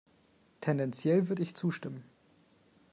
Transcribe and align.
Tendenziell 0.61 1.29
würde 1.29 1.43
ich 1.43 1.53
zustimmen. 1.53 2.03